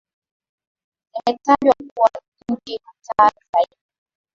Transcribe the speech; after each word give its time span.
zimetajwa 1.13 1.73
kuwa 1.95 2.11
nchi 2.51 2.79
hatari 2.83 3.37
zaidi 3.53 3.75